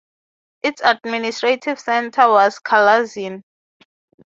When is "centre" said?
1.79-2.27